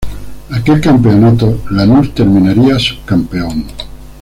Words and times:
Aquel 0.49 0.81
campeonato 0.81 1.61
Lanús 1.69 2.11
terminaría 2.15 2.79
subcampeón. 2.79 3.65